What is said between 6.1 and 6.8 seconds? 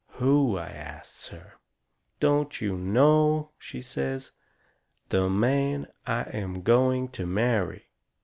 am